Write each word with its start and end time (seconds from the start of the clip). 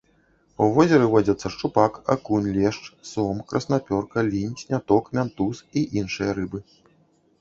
У 0.63 0.67
возеры 0.75 1.05
водзяцца 1.09 1.51
шчупак, 1.55 1.99
акунь, 2.15 2.49
лешч, 2.57 2.89
сом, 3.11 3.43
краснапёрка, 3.51 4.17
лінь, 4.33 4.59
сняток, 4.63 5.05
мянтуз 5.19 5.65
і 5.83 5.87
іншыя 6.03 6.31
рыбы. 6.41 6.59